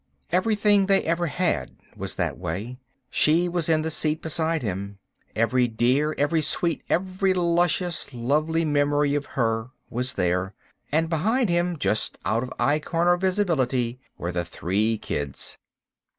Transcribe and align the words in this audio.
Everything 0.31 0.87
they 0.87 0.95
had 1.01 1.05
ever 1.05 1.27
had 1.27 1.77
was 1.95 2.15
that 2.15 2.35
way. 2.35 2.79
She 3.11 3.47
was 3.47 3.69
in 3.69 3.83
the 3.83 3.91
seat 3.91 4.19
beside 4.23 4.63
him. 4.63 4.97
Every 5.35 5.67
dear, 5.67 6.15
every 6.17 6.41
sweet, 6.41 6.81
every 6.89 7.35
luscious, 7.35 8.11
lovely 8.11 8.65
memory 8.65 9.13
of 9.13 9.27
her 9.37 9.69
was 9.91 10.15
there... 10.15 10.55
and 10.91 11.07
behind 11.07 11.49
him, 11.49 11.77
just 11.77 12.17
out 12.25 12.41
of 12.41 12.51
eye 12.57 12.79
corner 12.79 13.15
visibility, 13.15 13.99
were 14.17 14.31
the 14.31 14.43
three 14.43 14.97
kids. 14.97 15.59